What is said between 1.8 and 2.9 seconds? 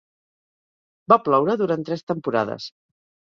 tres temporades.